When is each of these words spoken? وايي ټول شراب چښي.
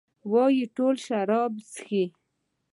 وايي 0.31 0.65
ټول 0.75 0.95
شراب 1.05 1.51
چښي. 1.73 2.03